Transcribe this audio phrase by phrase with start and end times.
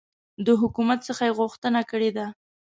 [0.45, 2.25] د حکومت څخه یي غوښتنه کړې ده